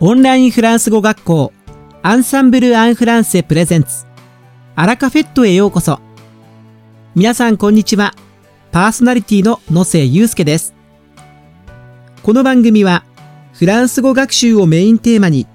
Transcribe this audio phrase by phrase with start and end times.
[0.00, 1.52] オンラインフランス語学校
[2.04, 4.06] アンサンブル・アン・フランセプレゼンツ
[4.76, 5.98] アラカフェットへようこそ。
[7.16, 8.14] 皆さんこんにちは。
[8.70, 10.72] パーソナリティの野瀬祐介です。
[12.22, 13.02] この番組は
[13.52, 15.48] フランス語学習をメインテーマに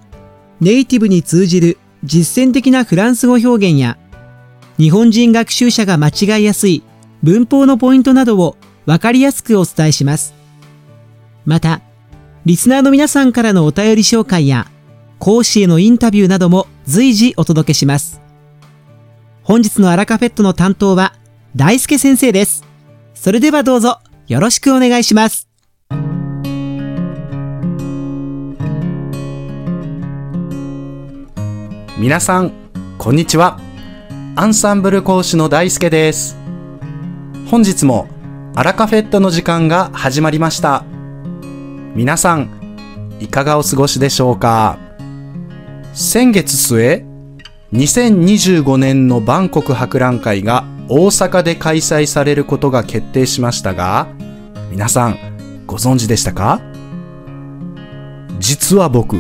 [0.60, 3.98] ネイティブに通じる実践的なフランス語表現や
[4.78, 6.84] 日本人学習者が間違いやすい
[7.22, 10.34] 文法のポイントなどをわかりやすくお伝えします。
[11.46, 11.80] また
[12.46, 14.68] リスナーの皆さんからのお便り紹介や、
[15.18, 18.20] 講師へのインタビューなども随時お届けします。
[19.44, 21.14] 本日のアラカフェットの担当は、
[21.56, 22.66] 大輔先生です。
[23.14, 25.48] それではどうぞ、よろしくお願いします。
[31.98, 32.52] 皆さん、
[32.98, 33.58] こんにちは。
[34.36, 36.36] アンサンブル講師の大輔です。
[37.50, 38.10] 本日も
[38.54, 40.84] アラカフェットの時間が始まりました。
[41.96, 42.50] 皆さん、
[43.20, 44.80] いかがお過ごしでしょうか？
[45.94, 47.06] 先月末、
[47.72, 54.08] 2025年のバンコク博覧会が大阪で開催されることが決定しましたが、
[54.72, 55.20] 皆さん、
[55.68, 56.62] ご存知でしたか？
[58.40, 59.18] 実は僕、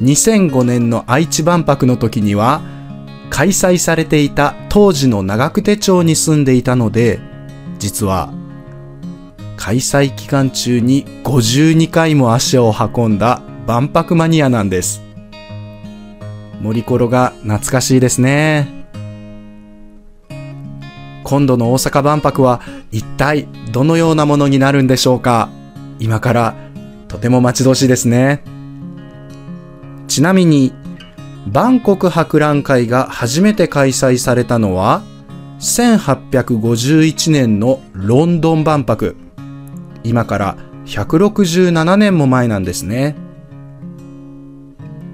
[0.00, 2.62] 2005年の愛知万博の時には、
[3.28, 7.20] 開催されていた当時の長久手町に住んでいたので、
[7.78, 8.32] 実は
[9.66, 15.02] 開催期間中に52回も足を運んだ万博マニアなんです。
[16.60, 18.68] 森コロが懐かしいですね。
[21.24, 22.60] 今度の大阪万博は
[22.92, 25.48] 一体どのようなものになるんでしょうか
[25.98, 26.54] 今から
[27.08, 28.44] とても待ち遠しいですね。
[30.06, 30.72] ちなみに、
[31.48, 35.02] バンコク博覧会が初めて開催されたのは、
[35.58, 39.25] 1851年のロンドン万博。
[40.08, 43.16] 今から167年も前なんですね。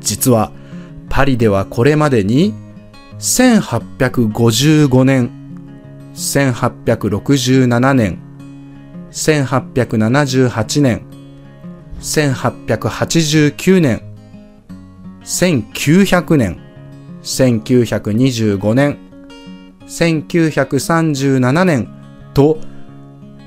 [0.00, 0.52] 実は
[1.08, 2.54] パリではこれまでに
[3.18, 5.30] 1855年、
[6.14, 8.18] 1867年、
[9.10, 11.06] 1878年、
[12.00, 14.02] 1889年、
[15.22, 16.60] 1900年、
[17.22, 18.98] 1925年、
[19.86, 21.88] 1937年
[22.34, 22.58] と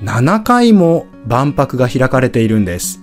[0.02, 3.00] 7回も万博が開かれているんです。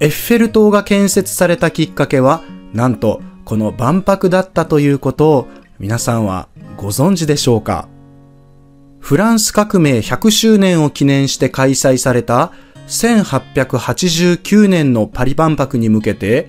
[0.00, 2.42] エッフェル塔が建設されたきっかけは、
[2.72, 5.48] なんとこの万博だったということを
[5.78, 7.88] 皆さんはご存知でしょうか
[9.00, 12.52] フランス革命100周年を記念して開催された
[12.88, 16.48] 1889年のパリ万博に向けて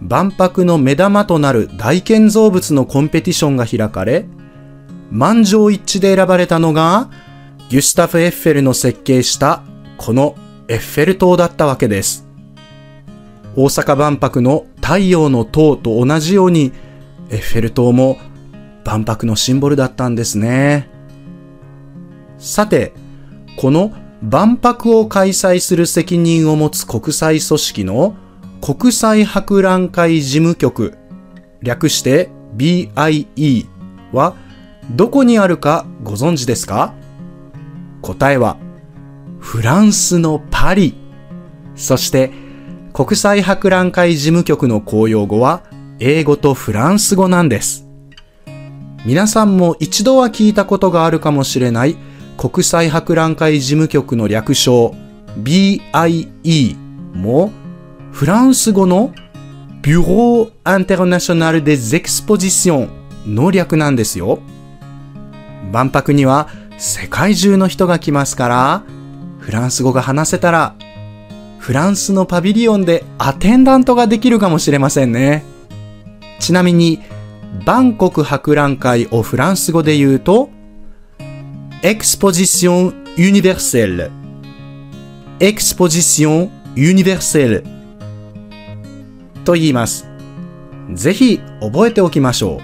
[0.00, 4.26] 万博の目玉となる大建造物のコンペティションが開かれ
[5.10, 7.08] 満場一致で選ばれたのが
[7.72, 9.62] ギュスタフ・エッフェルの設計した
[9.96, 10.36] この
[10.68, 12.28] エッフェル塔だったわけです。
[13.56, 16.70] 大阪万博の太陽の塔と同じように
[17.30, 18.18] エッフェル塔も
[18.84, 20.90] 万博のシンボルだったんですね。
[22.36, 22.92] さて、
[23.56, 23.90] この
[24.20, 28.16] 万博を開催する責任を持つ国際組織の
[28.60, 30.98] 国際博覧会事務局、
[31.62, 33.66] 略して BIE
[34.12, 34.36] は
[34.90, 36.92] どこにあるかご存知ですか？
[38.02, 38.58] 答えは、
[39.38, 40.94] フランスのパリ。
[41.74, 42.30] そして、
[42.92, 45.62] 国際博覧会事務局の公用語は、
[45.98, 47.86] 英語とフランス語なんです。
[49.04, 51.96] 皆さんも一度は聞いたことがあるかもしれない
[52.36, 54.94] 国際博覧会事務局の略称
[55.42, 56.76] BIE
[57.12, 57.50] も
[58.12, 59.12] フランス語の
[59.82, 62.88] Bureau International des Expositions
[63.26, 64.38] の略なんですよ。
[65.72, 66.48] 万博には
[66.84, 68.82] 世界中の人が来ますから、
[69.38, 70.74] フランス語が話せたら、
[71.60, 75.44] フランスのパビリオンでアテンダントができるかもしれませんね。
[76.40, 76.98] ちなみに、
[77.64, 80.50] バンコク博覧会をフランス語で言うと、
[81.82, 84.10] エクスポジションユニバーセル。
[85.38, 87.64] エクスポジションユニバーセル。
[89.44, 90.08] と言います。
[90.92, 92.60] ぜひ覚えておきましょ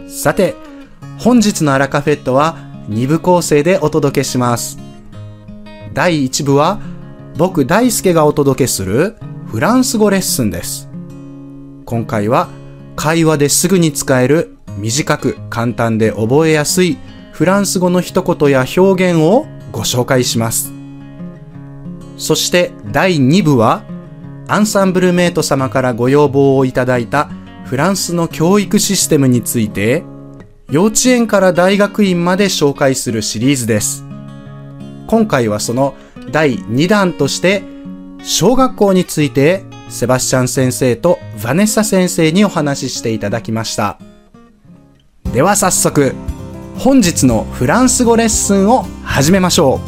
[0.00, 0.10] う。
[0.10, 0.54] さて、
[1.18, 4.78] 本日のアラカフェットは2部構成でお届けします。
[5.92, 6.80] 第1部は
[7.36, 9.16] 僕大輔がお届けする
[9.46, 10.88] フランス語レッスンです。
[11.84, 12.48] 今回は
[12.96, 16.98] 会話ですぐに使える短く簡単で覚えやすい
[17.32, 20.72] フランス語の一言や表現をご紹介します。
[22.16, 23.82] そして第2部は
[24.46, 27.30] アンサンブルメイト様からご要望をいただいた
[27.64, 30.04] フランスの教育システムについて
[30.70, 34.04] 幼稚園から大学院まで紹介するシリーズです。
[35.06, 35.94] 今回はその
[36.32, 37.62] 第2弾として、
[38.22, 43.98] 小学校についてセバスチャン先生とヴァネッサ先生にお話ししていただきました。
[45.34, 46.14] では早速、
[46.78, 49.80] 本日のフランス語レッスンを始めましょ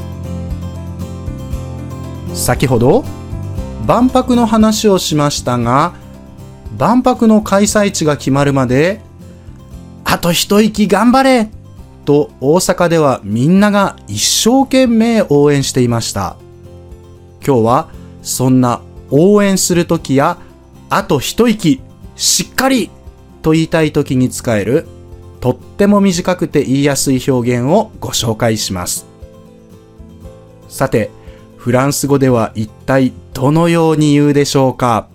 [2.32, 2.37] う。
[2.37, 3.02] 先ほど、
[3.87, 5.94] 万博の話をしましたが、
[6.76, 9.05] 万博の開催地が決まるまで、
[10.08, 11.50] あと一息頑張れ
[12.04, 16.36] と大阪ではみんなが一生懸命応援していました。
[17.44, 17.90] 今日は
[18.22, 18.80] そんな
[19.10, 20.38] 応援するときや、
[20.88, 21.80] あと一息、
[22.14, 22.90] しっかり
[23.42, 24.86] と言いたいときに使える、
[25.40, 29.06] とっても短くて言いやすい表現をご紹介します。
[30.68, 31.10] さて、
[31.56, 35.08] フランス語では一体どのように言うでしょうか？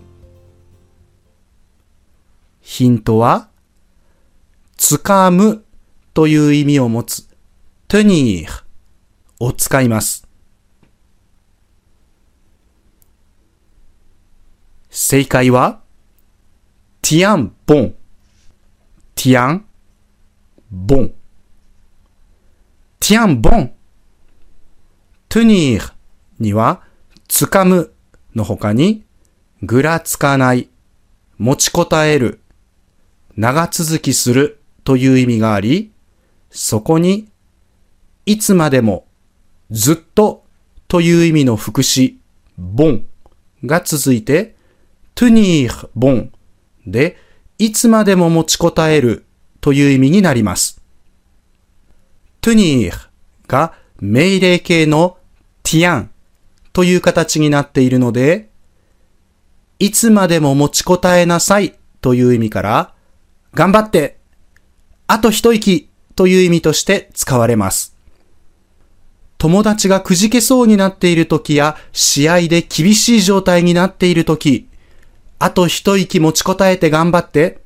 [2.62, 3.48] ヒントは、
[4.92, 5.64] 掴む
[6.14, 7.26] という意味を持つ。
[7.88, 8.46] tenir
[9.40, 10.28] を使います。
[14.90, 15.80] 正解は
[17.02, 17.94] tiens bon
[19.16, 19.62] tiens
[20.70, 21.14] bon
[23.00, 23.72] tiens bon
[25.30, 25.94] tenir
[26.38, 26.82] には
[27.30, 27.94] 掴む
[28.36, 29.06] の他に
[29.64, 30.70] ぐらつかない。
[31.38, 32.42] 持ちこたえる。
[33.38, 34.61] 長続きする。
[34.92, 35.94] という意味があり、
[36.50, 37.30] そこに、
[38.26, 39.06] いつまでも、
[39.70, 40.44] ずっと
[40.90, 42.20] という意味の副詞、
[42.60, 43.04] bon
[43.64, 44.54] が続いて、
[45.16, 46.30] tenir bon
[46.86, 47.16] で、
[47.58, 49.24] いつまでも持ちこたえる
[49.62, 50.82] という意味になります。
[52.42, 52.92] tenir
[53.48, 55.18] が命令形の
[55.64, 56.10] tien
[56.74, 58.50] という形になっているので、
[59.80, 62.94] いつまでも持ちこたえなさいという意味から、
[63.54, 64.21] 頑張って
[65.12, 67.98] あと一息という意味として使われます。
[69.38, 74.70] 友達がくじけそうになっている時や試合で厳しい状態になっている時、
[75.38, 77.60] あと一息持ちこたえて頑張って、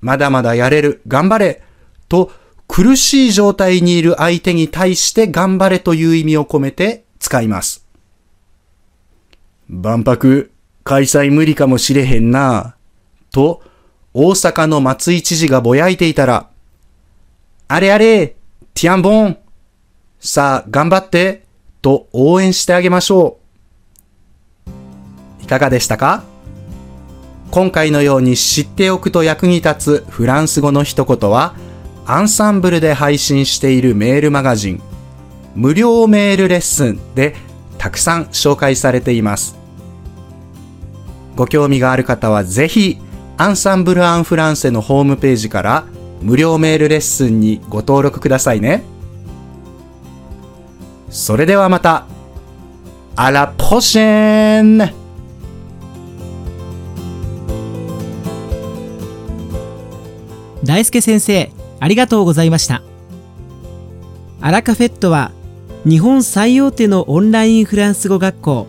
[0.00, 1.62] まだまだやれる、頑張れ、
[2.08, 2.32] と
[2.68, 7.86] 苦しい状態にいる相手に対して頑張れという意味を込めて使います。
[9.68, 10.50] 万博、
[10.84, 12.76] 開催無理かもしれへんな、
[13.30, 13.62] と
[14.14, 16.48] 大阪の松井知事がぼやいていたら、
[17.74, 18.36] あれあれ、
[18.74, 19.38] ティアンボン
[20.20, 21.46] さあ、頑張って
[21.80, 23.38] と応援してあげましょ
[24.66, 25.42] う。
[25.42, 26.22] いかがでしたか？
[27.50, 31.54] 今回のように知っておくと役に立つフランス語の一言は、
[32.04, 34.82] アンサンブルで配信しているメールマガジン、
[35.54, 37.36] 無料メールレッスンで
[37.78, 39.56] たくさん紹介されています。
[41.36, 42.98] ご興味がある方はぜひ、
[43.38, 45.86] アンサンブル・アン・フランセのホームページから
[46.22, 48.84] 無料メールレッスンにご登録くださいね。
[51.10, 52.06] それではまた。
[53.14, 54.78] あらポシェン
[60.64, 62.82] 大輔先生、ありがとうございました。
[64.40, 65.32] アラカフェットは、
[65.84, 68.66] 日本最大手のオンラインフランス語学校、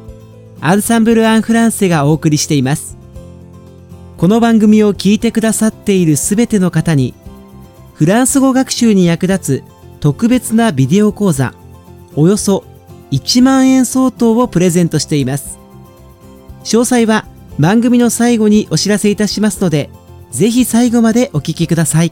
[0.59, 2.97] アンサンブル・アン・フランセがお送りしています。
[4.17, 7.13] この番組を聞いてくださっているすべての方に、
[7.93, 9.63] フランス語学習に役立つ
[9.99, 11.53] 特別なビデオ講座、
[12.15, 12.63] およそ
[13.11, 15.59] 1万円相当をプレゼントしています。
[16.63, 17.25] 詳細は
[17.59, 19.89] 番組の最後にお知らせいたしますので、
[20.31, 22.11] ぜひ最後までお聞きください。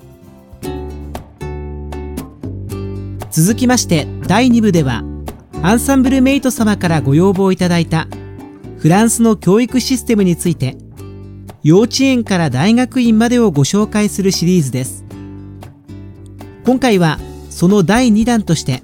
[3.31, 5.03] 続きまして第2部では、
[5.63, 8.07] アンサンブルメイト様からご要望いただいた
[8.77, 10.77] フランスの教育システムについて、
[11.63, 15.05] 幼稚園から大学院までをご紹介するシリーズです。
[16.64, 17.18] 今回は
[17.50, 18.82] その第2弾として、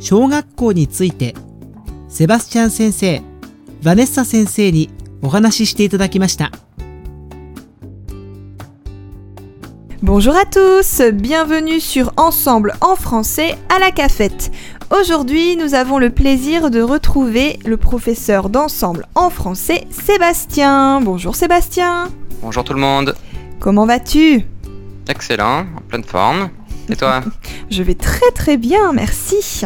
[0.00, 1.34] 小学校について、
[2.08, 4.90] セバスチャン先生、ヴァネッサ先生に
[5.22, 6.50] お話ししていただきました。
[10.02, 14.50] Bonjour à tous, bienvenue sur Ensemble en français à la cafette.
[14.90, 21.00] Aujourd'hui, nous avons le plaisir de retrouver le professeur d'ensemble en français, Sébastien.
[21.00, 22.08] Bonjour Sébastien.
[22.42, 23.14] Bonjour tout le monde.
[23.60, 24.44] Comment vas-tu
[25.08, 26.50] Excellent, en pleine forme.
[26.89, 27.21] Et toi
[27.69, 29.65] Je vais très très bien, merci.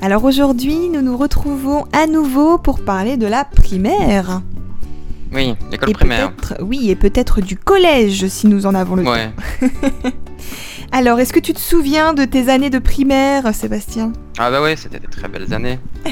[0.00, 4.42] Alors aujourd'hui, nous nous retrouvons à nouveau pour parler de la primaire.
[5.32, 6.32] Oui, l'école primaire.
[6.60, 9.14] Oui, et peut-être du collège si nous en avons le temps.
[10.92, 14.12] Alors, est-ce que tu te souviens de tes années de primaire, Sébastien?
[14.38, 15.78] Ah bah ouais, c'était des très belles années.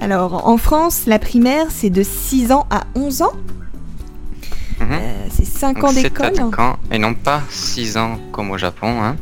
[0.00, 3.32] Alors, en France, la primaire, c'est de 6 ans à 11 ans?
[4.84, 4.92] Mhm.
[4.92, 6.32] Euh, c'est 5 Donc ans d'école.
[6.90, 9.02] et non pas 6 ans comme au Japon.
[9.02, 9.16] Hein.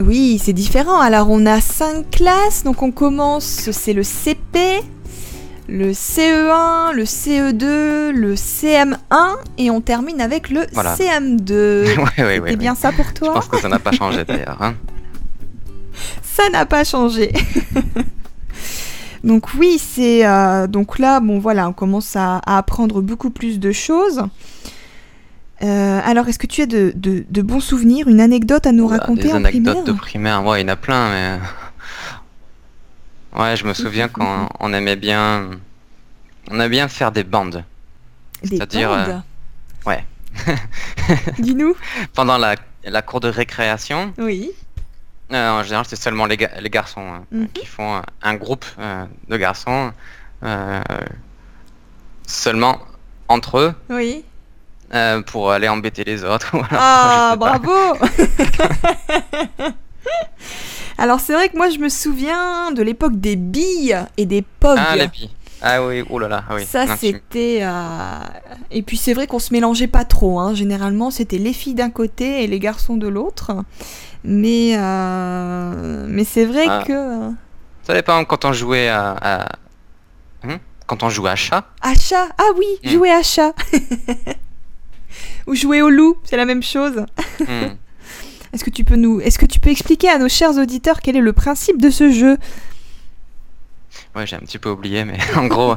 [0.00, 0.98] Oui, c'est différent.
[1.00, 2.64] Alors, on a 5 classes.
[2.64, 4.82] Donc, on commence, c'est le CP.
[5.68, 8.96] le CE1, le CE2, le CM1
[9.56, 10.94] et on termine avec le Voilà.
[10.94, 11.50] CM2.
[11.96, 14.24] ouais, ouais, C'est ouais, bien ça pour Je toi pense que ça n'a pas changé
[14.26, 14.58] d'ailleurs.
[14.60, 14.74] hein.
[16.22, 17.32] Ça n'a pas changé.
[19.24, 23.58] donc oui, c'est euh, donc là, bon voilà, on commence à, à apprendre beaucoup plus
[23.58, 24.22] de choses.
[25.62, 28.86] Euh, alors, est-ce que tu as de, de- de bons souvenirs, une anecdote à nous
[28.86, 31.38] raconter Des en anecdotes de primaire, ouais, il y en a plein, mais.
[33.36, 35.50] Ouais, je me souviens quand on aimait bien.
[36.50, 37.64] On aimait bien faire des bandes.
[38.44, 39.16] Des c'est-à-dire, euh,
[39.86, 40.04] ouais.
[41.40, 41.74] Dis-nous.
[42.14, 42.54] Pendant la,
[42.84, 44.50] la cour de récréation, Oui.
[45.32, 47.48] Euh, en général, c'est seulement les, ga- les garçons hein, Mhm.
[47.48, 49.92] qui font un groupe euh, de garçons.
[50.42, 50.80] euh,
[52.26, 52.78] seulement
[53.28, 54.24] entre eux Oui.
[54.94, 56.48] euh, pour aller embêter les autres.
[56.52, 56.68] voilà.
[56.72, 57.72] Ah, bravo
[60.98, 64.78] Alors, c'est vrai que moi, je me souviens de l'époque des billes et des pogs.
[64.80, 65.30] Ah, les billes.
[65.66, 66.64] Ah oui, oh là là, ah oui.
[66.66, 67.60] Ça, c'était.
[67.62, 68.18] euh,
[68.70, 70.38] Et puis, c'est vrai qu'on se mélangeait pas trop.
[70.38, 70.52] hein.
[70.54, 73.52] Généralement, c'était les filles d'un côté et les garçons de l'autre.
[74.24, 76.84] Mais, euh, Mais c'est vrai Ah.
[76.86, 77.30] que.
[77.82, 79.12] Ça dépend quand on jouait à.
[79.20, 79.48] à-
[80.46, 81.64] Hein Quand on jouait à chat.
[81.80, 82.88] À chat Ah oui, Hmm.
[82.90, 83.54] jouer à chat
[85.46, 87.04] Ou jouer au loup, c'est la même chose.
[87.40, 87.74] Hmm.
[88.52, 91.16] Est-ce que tu peux nous, est-ce que tu peux expliquer à nos chers auditeurs quel
[91.16, 92.36] est le principe de ce jeu?
[94.14, 95.76] Ouais, j'ai un petit peu oublié, mais en gros,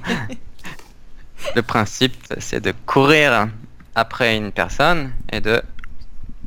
[1.56, 3.48] le principe, c'est de courir
[3.96, 5.62] après une personne et de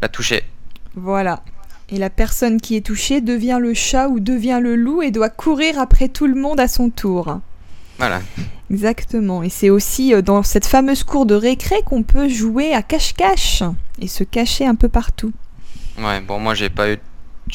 [0.00, 0.44] la toucher.
[0.94, 1.42] Voilà.
[1.88, 5.28] Et la personne qui est touchée devient le chat ou devient le loup et doit
[5.28, 7.40] courir après tout le monde à son tour.
[7.98, 8.20] Voilà.
[8.70, 9.42] Exactement.
[9.42, 13.64] Et c'est aussi euh, dans cette fameuse cour de récré qu'on peut jouer à cache-cache
[14.00, 15.32] et se cacher un peu partout.
[15.98, 17.02] Ouais, bon, moi, j'ai pas eu de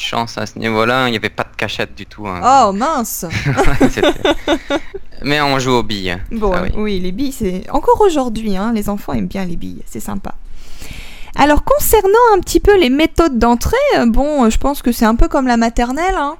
[0.00, 1.08] chance à ce niveau-là.
[1.08, 2.26] Il n'y avait pas de cachette du tout.
[2.26, 2.40] hein.
[2.68, 3.24] Oh mince
[5.22, 6.16] mais on joue aux billes.
[6.32, 6.70] Bon, ça, oui.
[6.76, 7.00] oui.
[7.00, 10.34] les billes, c'est encore aujourd'hui, hein, les enfants aiment bien les billes, c'est sympa.
[11.38, 15.04] Alors concernant un petit peu les méthodes d'entrée, euh, bon, euh, je pense que c'est
[15.04, 16.14] un peu comme la maternelle.
[16.16, 16.36] hein.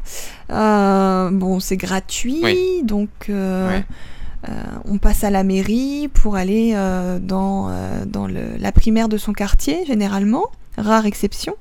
[0.50, 2.80] Euh, bon, c'est gratuit, Oui.
[2.82, 3.84] donc euh, Ouais.
[4.48, 4.52] euh,
[4.86, 6.75] on passe à la mairie pour aller
[7.20, 7.70] dans,
[8.06, 10.44] dans le- la primaire de son quartier, généralement.
[10.78, 11.56] Rare exception.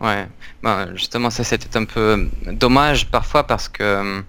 [0.00, 0.26] Ouais,
[0.62, 4.20] Bon, justement ça c'était un peu dommage parfois parce que euh,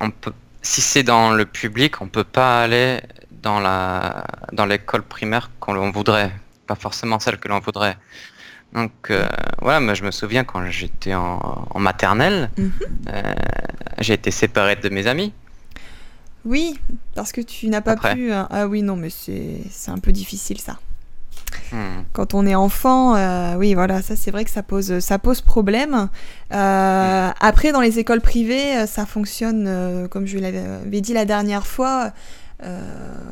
[0.00, 3.00] on peut, si c'est dans le public, on peut pas aller
[3.30, 6.32] dans la dans l'école primaire qu'on l'on voudrait,
[6.66, 7.96] pas forcément celle que l'on voudrait.
[8.72, 9.26] Donc euh,
[9.60, 12.72] voilà, moi je me souviens quand j'étais en, en maternelle, Mhm.
[13.08, 13.34] euh,
[13.98, 15.32] j'ai été séparé de mes amis.
[16.46, 16.78] Oui,
[17.14, 18.14] parce que tu n'as pas Après.
[18.14, 18.32] pu...
[18.32, 20.78] euh, Ah oui, non, mais c'est un peu difficile ça.
[21.72, 22.02] Hmm.
[22.12, 25.40] quand on est enfant, euh, oui, voilà, ça c'est vrai que ça pose, ça pose
[25.40, 26.08] problème.
[26.52, 31.24] Euh, Après, dans les écoles privées, euh, ça fonctionne, euh, comme je l'avais dit la
[31.24, 32.12] dernière fois.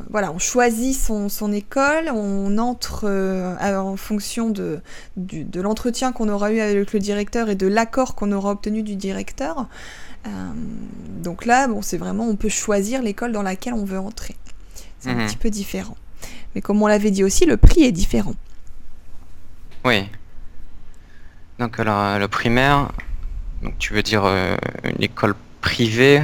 [0.09, 3.07] voilà, on choisit son, son école, on entre
[3.61, 4.79] en fonction de,
[5.17, 8.81] du- de l'entretien qu'on aura eu avec le directeur et de l'accord qu'on aura obtenu
[8.81, 9.67] du directeur.
[11.23, 14.35] Donc là, bon, c'est vraiment, on peut choisir l'école dans laquelle on veut entrer.
[14.99, 15.27] C'est un Mhm.
[15.27, 15.95] petit peu différent.
[16.55, 18.33] Mais comme on l'avait dit aussi, le prix est différent.
[19.85, 20.05] Oui.
[21.59, 22.89] Donc alors euh, le primaire,
[23.61, 26.23] donc tu veux dire euh, une école privée?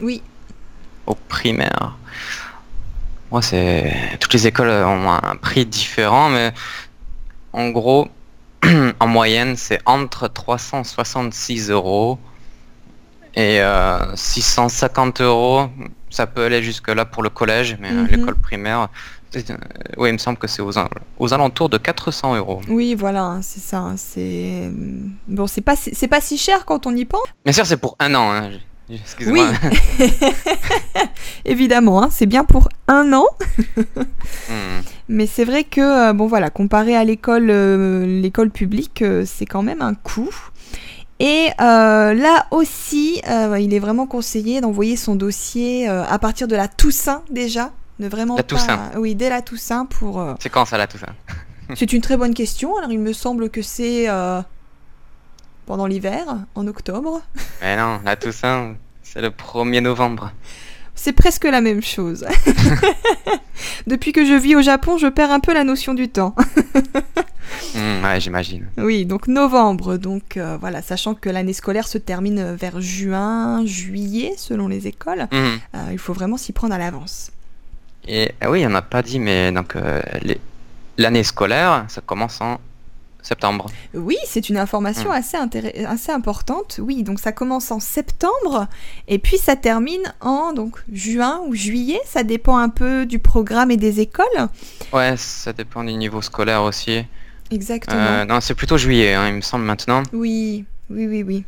[0.00, 0.22] Oui,
[1.06, 1.96] au primaire.
[3.30, 6.52] Moi, c'est toutes les écoles ont un prix différent, mais
[7.52, 8.08] en gros,
[9.00, 12.18] en moyenne, c'est entre 366 euros
[13.34, 15.70] et euh, 650 euros.
[16.10, 18.06] Ça peut aller jusque là pour le collège, mais euh, Mhm.
[18.08, 18.86] l'école primaire, euh,
[19.96, 22.60] oui, il me semble que c'est aux, al- aux alentours de 400 euros.
[22.68, 23.92] oui, voilà, hein, c'est ça.
[23.96, 24.70] C'est
[25.28, 27.22] bon, c'est pas si- c'est pas si cher quand on y pense.
[27.44, 28.32] Bien sûr, c'est pour un an.
[28.32, 28.50] Hein.
[29.26, 29.40] Oui,
[31.44, 33.26] évidemment, hein, c'est bien pour un an.
[34.48, 34.80] Hmm.
[35.08, 39.46] Mais c'est vrai que euh, bon voilà, comparé à l'école euh, l'école publique, euh, c'est
[39.46, 40.30] quand même un coût.
[41.20, 46.48] Et euh, là aussi, euh, il est vraiment conseillé d'envoyer son dossier euh, à partir
[46.48, 47.70] de la Toussaint déjà.
[48.02, 48.48] Ne vraiment La pas.
[48.56, 48.90] Toussaint.
[48.96, 50.20] Oui, dès la Toussaint pour.
[50.20, 51.06] euh, C'est quand ça tout ça
[51.76, 52.76] C'est une très bonne question.
[52.76, 54.42] Alors il me semble que c'est euh,
[55.66, 56.24] pendant l'hiver,
[56.56, 57.22] en octobre.
[57.62, 60.32] Mais non, la Toussaint, c'est le 1er novembre.
[60.94, 62.26] C'est presque la même chose.
[63.86, 66.34] Depuis que je vis au Japon, je perds un peu la notion du temps.
[67.74, 68.66] Hmm, ouais, j'imagine.
[68.76, 69.96] Oui, donc novembre.
[69.96, 75.28] Donc euh, voilà, sachant que l'année scolaire se termine vers juin, juillet, selon les écoles,
[75.32, 75.56] Hmm.
[75.76, 77.30] euh, il faut vraiment s'y prendre à l'avance.
[78.08, 80.40] Et ah oui, on n'a pas dit, mais donc euh, les-
[80.98, 82.58] l'année scolaire, ça commence en
[83.22, 83.66] septembre.
[83.94, 85.12] Oui, c'est une information Hmm.
[85.12, 85.36] assez,
[85.86, 86.80] assez importante.
[86.82, 88.66] Oui, donc ça commence en septembre
[89.06, 92.00] et puis ça termine en donc juin ou juillet.
[92.04, 94.26] Ça dépend un peu du programme et des écoles.
[94.92, 97.04] Ouais, ça dépend du niveau scolaire aussi.
[97.52, 98.00] Exactement.
[98.00, 100.02] Euh, non, c'est plutôt juillet, hein, il me semble maintenant.
[100.12, 101.44] Oui, oui, oui, oui.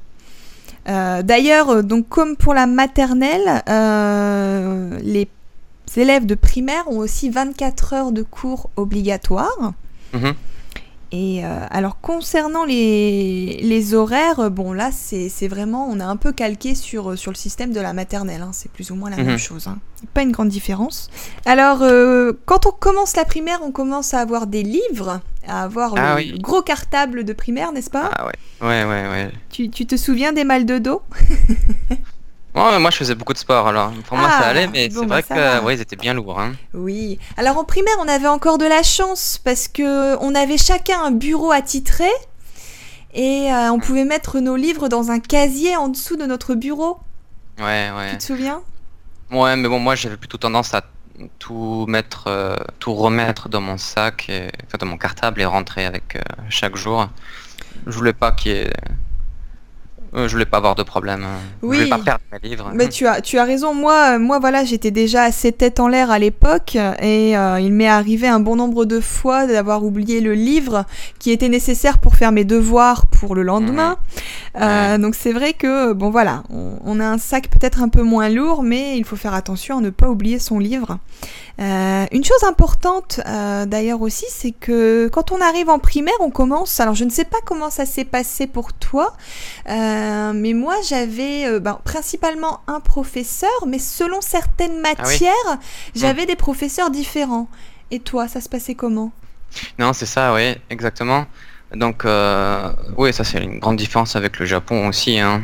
[0.89, 5.27] Euh, D'ailleurs, donc comme pour la maternelle, euh, les
[5.99, 9.73] élèves de primaire ont aussi 24 heures de cours obligatoires.
[10.13, 10.35] Mhm.
[11.13, 16.33] Et euh, alors concernant les, les horaires, bon là c'est vraiment, on a un peu
[16.33, 19.27] calqué sur, sur le système de la maternelle, hein, c'est plus ou moins la Mhm.
[19.27, 19.79] même chose, hein.
[20.13, 21.11] pas une grande différence.
[21.47, 25.95] Alors euh, quand on commence la primaire, on commence à avoir des livres, à avoir
[25.97, 26.39] Ah le, oui.
[26.41, 28.11] gros cartable de primaire, n'est-ce pas?
[28.13, 28.33] Ah ouais,
[28.67, 29.31] ouais, ouais, ouais.
[29.51, 31.03] tu, tu te souviens des mal de dos?
[32.55, 33.93] Ouais, moi je faisais beaucoup de sport alors.
[34.07, 36.15] Pour moi Ah, ça allait, mais bon, c'est bah, vrai que ouais, ils étaient bien
[36.15, 36.39] lourds.
[36.39, 36.53] Hein.
[36.73, 37.19] Oui.
[37.37, 41.11] Alors en primaire, on avait encore de la chance parce que on avait chacun un
[41.11, 42.09] bureau attitré
[43.13, 46.99] et euh, on pouvait mettre nos livres dans un casier en dessous de notre bureau.
[47.59, 48.11] Ouais, ouais.
[48.13, 48.63] Tu te souviens?
[49.33, 50.83] Ouais, mais bon, moi j'avais plutôt tendance à
[51.39, 55.87] tout mettre, euh, tout remettre dans mon sac, et, enfin dans mon cartable et rentrer
[55.87, 57.09] avec euh, chaque jour.
[57.87, 58.73] Je voulais pas qu'il y ait...
[60.17, 61.25] euh, je voulais pas avoir de problème.
[61.25, 61.39] hein.
[61.63, 61.77] Je Oui.
[61.79, 62.71] voulais pas perdre mes livres.
[62.75, 63.75] Mais tu as, tu as raison.
[63.75, 67.73] Moi, euh, moi voilà, j'étais déjà assez tête en l'air à l'époque et euh, il
[67.73, 70.85] m'est arrivé un bon nombre de fois d'avoir oublié le livre
[71.19, 73.97] qui était nécessaire pour faire mes devoirs pour le lendemain.
[74.61, 78.03] Euh, Donc c'est vrai que bon voilà, on, on a un sac peut-être un peu
[78.03, 80.99] moins lourd, mais il faut faire attention à ne pas oublier son livre.
[81.59, 83.21] Une chose importante
[83.67, 86.81] d'ailleurs aussi, c'est que quand on arrive en primaire, on commence.
[86.81, 89.15] Alors je ne sais pas comment ça s'est passé pour toi,
[89.71, 90.04] euh,
[90.35, 95.59] mais moi j'avais euh, ben, principalement un professeur, mais selon certaines matières,
[95.95, 97.49] j'avais des professeurs différents.
[97.91, 99.13] Et toi, ça se passait comment?
[99.79, 101.27] Non, c'est ça, oui, exactement.
[101.75, 105.19] Donc, euh, oui, ça c'est une grande différence avec le Japon aussi.
[105.19, 105.43] hein.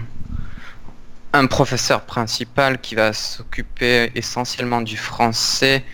[1.33, 5.85] Un professeur principal qui va s'occuper essentiellement du français,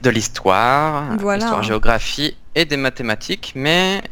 [0.00, 1.44] de l'histoire, Voilà.
[1.44, 4.02] histoire-géographie et des mathématiques, mais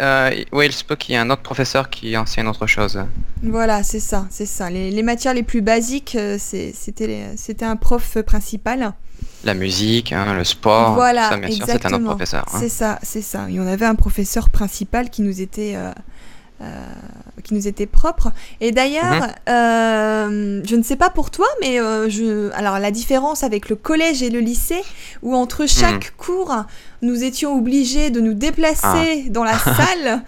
[0.00, 2.98] euh, oui, il se peut qu'il y ait un autre professeur qui enseigne autre chose.
[3.42, 4.70] Voilà, c'est ça, c'est ça.
[4.70, 8.92] Les, les matières les plus basiques, euh, c'était un prof principal.
[9.44, 12.44] La musique, hein, le sport, Voilà, ça bien sûr, c'est un autre professeur.
[12.52, 12.58] hein.
[12.60, 13.48] C'est ça, c'est ça.
[13.50, 15.92] Et on avait un professeur principal qui nous était, euh,
[16.60, 16.84] euh,
[17.44, 18.32] qui nous était propre.
[18.60, 19.34] Et d'ailleurs, Mhm.
[19.48, 23.76] euh, je ne sais pas pour toi, mais euh, je, alors la différence avec le
[23.76, 24.82] collège et le lycée,
[25.22, 26.54] où entre chaque cours,
[27.02, 29.30] nous étions obligés de nous déplacer Ah.
[29.30, 30.22] dans la salle.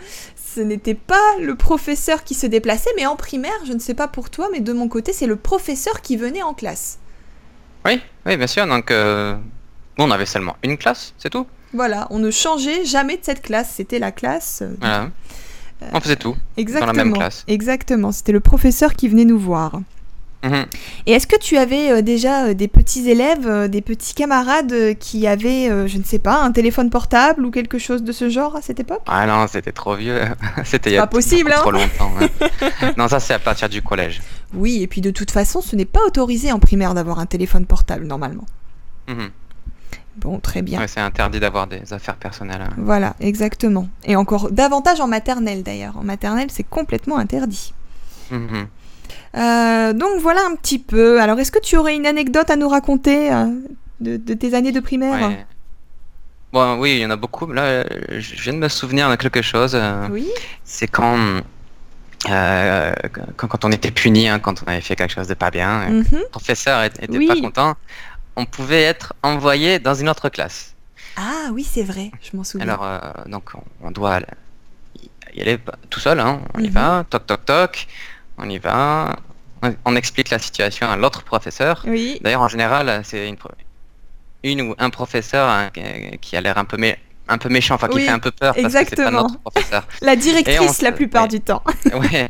[0.54, 4.08] Ce n'était pas le professeur qui se déplaçait, mais en primaire, je ne sais pas
[4.08, 6.98] pour toi, mais de mon côté, c'est le professeur qui venait en classe.
[7.86, 8.66] Oui, oui, bien sûr.
[8.66, 11.46] Donc, nous, on avait seulement une classe, c'est tout.
[11.72, 13.70] Voilà, on ne changeait jamais de cette classe.
[13.76, 14.64] C'était la classe.
[14.80, 15.10] Voilà.
[15.92, 16.36] On faisait tout.
[16.56, 16.92] Exactement.
[16.92, 17.44] même classe.
[17.48, 18.12] Exactement.
[18.12, 19.80] C'était le professeur qui venait nous voir.
[20.42, 20.66] Mhm.
[21.06, 24.96] Et est-ce que tu avais euh, déjà euh, des petits élèves, euh, des petits camarades
[24.98, 28.56] qui avaient, je ne sais pas, un téléphone portable ou quelque chose de ce genre
[28.56, 29.02] à cette époque?
[29.06, 30.20] Ah non, c'était trop vieux.
[30.64, 31.88] c'était il y a pas possible, beaucoup hein.
[31.98, 32.12] trop longtemps.
[32.82, 32.92] hein.
[32.96, 34.22] non, ça c'est à partir du collège.
[34.54, 37.66] Oui, et puis de toute façon, ce n'est pas autorisé en primaire d'avoir un téléphone
[37.66, 38.46] portable normalement.
[39.08, 39.30] Mhm.
[40.20, 40.78] Bon, très bien.
[40.80, 42.60] Ouais, c'est interdit d'avoir des affaires personnelles.
[42.62, 42.74] hein.
[42.78, 43.88] Voilà, exactement.
[44.04, 45.96] Et encore davantage en maternelle d'ailleurs.
[45.96, 47.72] En maternelle, c'est complètement interdit.
[48.30, 48.66] Mhm.
[49.36, 51.20] Euh, donc voilà un petit peu.
[51.20, 53.46] Alors, est-ce que tu aurais une anecdote à nous raconter euh,
[54.00, 55.46] de, de tes années de primaire Ouais.
[56.52, 57.46] Bon, oui, il y en a beaucoup.
[57.46, 59.72] Là, je viens de me souvenir de quelque chose.
[59.74, 60.28] euh, Oui.
[60.64, 61.16] C'est quand,
[62.28, 62.92] euh,
[63.36, 65.88] quand, quand on était puni, hein, quand on avait fait quelque chose de pas bien,
[65.88, 67.28] le professeur était Oui.
[67.28, 67.74] pas content,
[68.36, 70.74] on pouvait être envoyé dans une autre classe.
[71.16, 72.68] Ah oui, c'est vrai, je m'en souviens.
[72.68, 73.50] Alors, euh, donc,
[73.82, 74.20] on, doit
[75.34, 75.58] y aller
[75.90, 76.40] tout seul, hein.
[76.54, 76.72] on y Mhm.
[76.72, 77.86] va, toc toc toc,
[78.38, 79.16] on y va,
[79.62, 81.82] on, on explique la situation à l'autre professeur.
[81.86, 82.18] oui.
[82.22, 83.36] D'ailleurs, en général, c'est une,
[84.42, 85.70] une ou un professeur hein,
[86.20, 86.78] qui- a l'air un peu,
[87.28, 89.38] un peu méchant, enfin qui Oui, fait un peu peur parce que c'est pas notre
[89.40, 89.86] professeur.
[90.02, 91.28] La directrice la plupart ouais.
[91.28, 91.62] du temps.
[91.94, 92.28] ouais.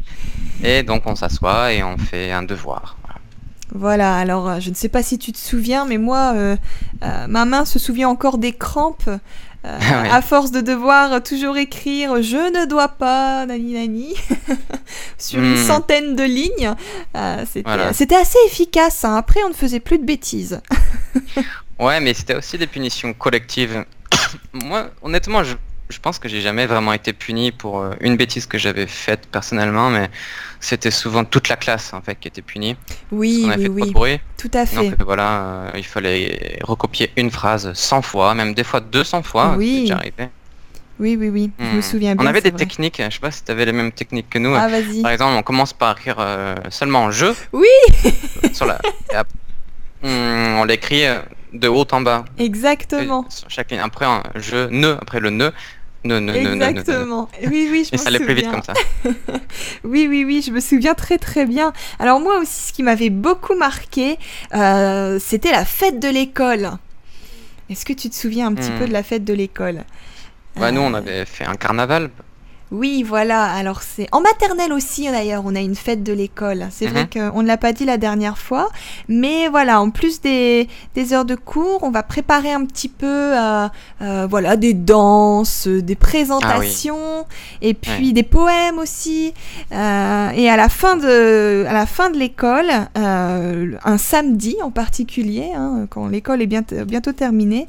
[0.62, 2.96] Et donc, on s'assoit et on fait un devoir.
[3.72, 4.16] Voilà.
[4.16, 6.56] Alors euh, je ne sais pas si tu te souviens, mais moi, euh,
[7.02, 9.04] euh, ma main se souvient encore des crampes.
[9.08, 9.18] euh,
[9.62, 10.10] Ah ouais.
[10.10, 14.14] À force de devoir toujours écrire je ne dois pas, nani nani,
[15.18, 15.66] sur une Hmm.
[15.66, 16.74] centaine de lignes,
[17.46, 17.88] c'était Voilà.
[17.88, 19.04] assez efficace.
[19.04, 19.16] hein.
[19.16, 20.60] Après, on ne faisait plus de bêtises.
[21.78, 23.84] Ouais, mais c'était aussi des punitions collectives.
[24.52, 25.54] Moi, honnêtement, je,
[25.88, 29.88] je pense que j'ai jamais vraiment été puni pour une bêtise que j'avais faite personnellement,
[29.88, 30.10] mais
[30.60, 32.76] c'était souvent toute la classe en fait qui était punie.
[33.10, 34.20] Oui, on a oui, fait oui, bruit.
[34.36, 34.90] tout à fait.
[34.90, 39.54] Donc voilà, euh, il fallait recopier une phrase 100 fois, même des fois 200 fois.
[39.56, 39.72] Oui.
[39.74, 40.28] c'est déjà arrivé.
[40.98, 41.82] Oui, oui, oui, je me Hmm.
[41.82, 42.26] souviens bien.
[42.26, 42.58] On avait des vrai.
[42.58, 44.54] techniques, je sais pas si tu avais les mêmes techniques que nous.
[44.54, 45.00] Ah, vas-y.
[45.00, 47.26] Par exemple, on commence par écrire euh, seulement je.
[47.54, 47.66] Oui.
[48.52, 48.78] sur la,
[50.02, 51.18] Hmm, on l'écrit euh,
[51.52, 52.24] de haut en bas.
[52.38, 53.26] Exactement.
[53.82, 55.50] Après, un je, ne, après le ne.
[56.04, 56.32] Ne, ne.
[56.34, 57.28] Exactement.
[57.42, 58.60] Oui, oui, je ça allait plus vite souviens.
[58.62, 58.72] comme ça.
[59.84, 61.72] Oui, oui, oui, je me souviens très très bien.
[61.98, 64.18] Alors moi aussi, ce qui m'avait beaucoup marqué,
[64.54, 66.70] euh, c'était la fête de l'école.
[67.68, 68.78] Est-ce que tu te souviens un petit Hmm.
[68.78, 69.84] peu de la fête de l'école?
[70.56, 72.10] Ouais, nous, Euh, on avait fait un carnaval.
[72.72, 73.44] Oui, voilà.
[73.44, 76.66] Alors c'est en maternelle aussi d'ailleurs, on a une fête de l'école.
[76.70, 77.30] C'est vrai Mhm.
[77.32, 78.68] qu'on ne l'a pas dit la dernière fois,
[79.08, 83.06] mais voilà, en plus des, des heures de cours, on va préparer un petit peu,
[83.06, 83.66] euh,
[84.02, 87.26] euh, voilà, des danses, des présentations,
[87.62, 88.12] et puis Ouais.
[88.12, 89.34] des poèmes aussi.
[89.72, 94.70] Euh, et à la fin de, à la fin de l'école, euh, un samedi en
[94.70, 97.68] particulier, hein, quand l'école est bientôt, bientôt terminée.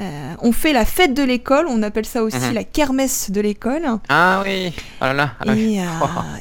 [0.00, 2.54] euh, on fait la fête de l'école, on appelle ça aussi Mhm.
[2.54, 3.82] la kermesse de l'école.
[4.08, 5.30] Ah oui, oh là là.
[5.40, 5.74] ah oui.
[5.76, 5.84] Et, euh,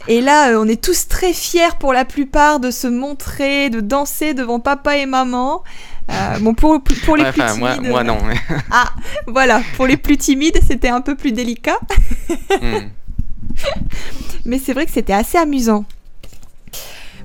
[0.07, 3.79] et là, euh, on est tous très fiers pour la plupart de se montrer, de
[3.81, 5.63] danser devant papa et maman.
[6.09, 8.17] Euh, bon, pour, pour les Ouais, plus enfin, timides, moi, moi non.
[8.25, 8.39] mais-
[9.27, 11.77] voilà, pour les plus timides, c'était un peu plus délicat,
[12.61, 12.87] Hmm.
[14.45, 15.83] mais c'est vrai que c'était assez amusant.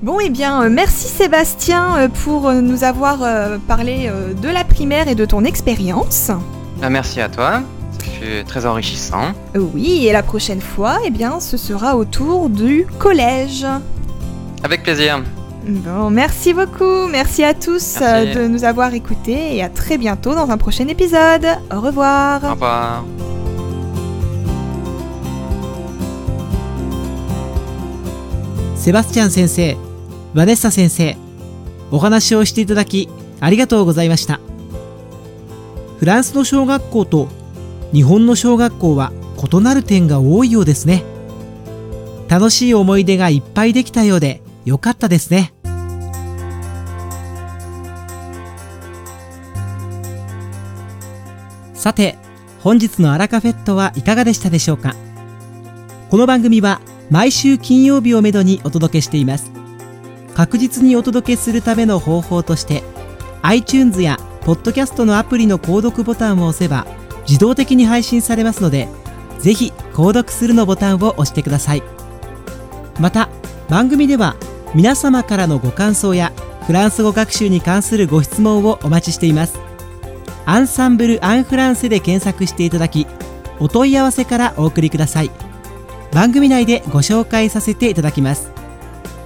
[0.02, 3.20] Bon, et bien, merci Sébastien pour nous avoir
[3.68, 6.32] parlé de la primaire et de ton expérience.
[6.82, 7.62] Ah, merci à toi
[8.21, 9.33] Ça fut très enrichissant.
[9.55, 13.65] Euh, Oui, et la prochaine fois, eh bien, ce sera au tour du collège.
[14.63, 15.21] Avec plaisir.
[15.67, 18.03] Bon, merci beaucoup, merci à tous Merci.
[18.03, 21.45] euh, de nous avoir écoutés et à très bientôt dans un prochain épisode.
[21.75, 22.41] Au revoir.
[22.43, 23.03] Au revoir.
[28.75, 29.75] セバスチャン先生、
[30.33, 31.17] バネッサ先生、
[31.91, 34.39] お話をしていただきありがとうございました。
[35.99, 37.27] フランスの小学校と
[37.92, 41.04] 日本の小学校は異なる点が多いようですね。
[42.28, 45.52] 楽しい思い出がいっぱいできたようでよかったですね。
[51.74, 52.16] さて、
[52.60, 54.94] 本日のアラカフェットはいかがでしたでしょうか？
[56.08, 59.50] この番組は毎週金曜日をめどにお届けしています
[60.34, 62.82] 確実にお届けするための方法として
[63.42, 66.86] iTunes や Podcast のアプリの購読ボタンを押せば
[67.28, 68.88] 自動的に配信されますので
[69.38, 71.82] ぜひ購読するのボタンを押してください。
[73.00, 73.28] また
[73.68, 74.36] 番組では
[74.74, 76.32] 皆様からのご感想や
[76.66, 79.58] フランス語学習に関するご質問をお待ちしています。
[80.46, 83.06] アンサンブル・アン・フランセで検索していただき
[83.58, 85.30] お問い合わせからお送りください。
[86.12, 88.50] 番組内でご紹介させていただきます。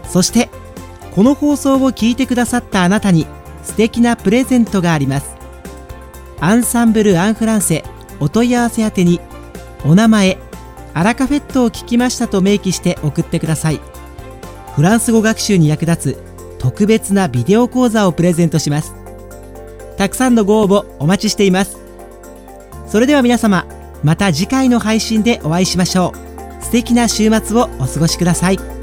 [0.09, 0.49] そして
[1.15, 3.27] この放送を聞いてくださったあなたに
[3.63, 5.36] 素敵なプレゼントがあります。
[6.41, 7.85] アンサンブル・アン・フランセ
[8.21, 9.21] お問い合わせ宛てに
[9.85, 10.39] お名前
[10.95, 13.81] アラカフェットを聞きましたと明記して送ってください。
[14.75, 16.23] フランス語学習に役立つ
[16.59, 18.95] 特別なビデオ講座をプレゼントします。
[19.97, 21.79] たくさんのご応募お待ちしています。
[22.87, 23.67] それでは皆様
[24.03, 26.13] また次回の配信でお会いしましょ
[26.61, 26.65] う。
[26.65, 28.76] 素敵な週末をお過ごしください。